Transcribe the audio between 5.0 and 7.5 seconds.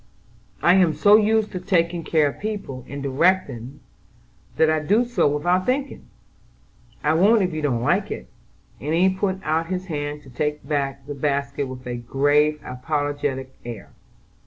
so without thinking. I won't